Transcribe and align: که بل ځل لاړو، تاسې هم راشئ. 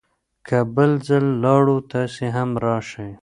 که 0.47 0.57
بل 0.75 0.91
ځل 1.07 1.25
لاړو، 1.43 1.77
تاسې 1.91 2.25
هم 2.35 2.49
راشئ. 2.65 3.11